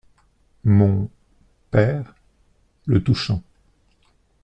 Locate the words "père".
1.69-2.15